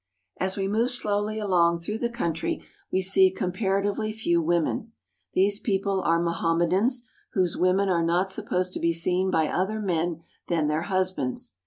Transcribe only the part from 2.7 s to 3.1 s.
we